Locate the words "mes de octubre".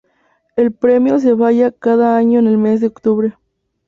2.57-3.35